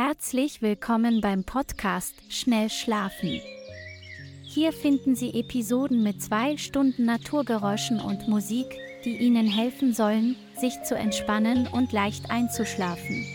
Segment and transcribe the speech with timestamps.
[0.00, 3.40] Herzlich willkommen beim Podcast Schnell Schlafen.
[4.44, 10.80] Hier finden Sie Episoden mit zwei Stunden Naturgeräuschen und Musik, die Ihnen helfen sollen, sich
[10.84, 13.26] zu entspannen und leicht einzuschlafen.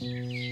[0.00, 0.47] Música